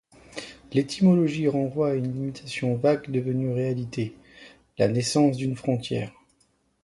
[0.73, 4.15] L'étymologie renvoie à une limitation vague devenue réalité,
[4.79, 6.11] la naissance d'une frontière.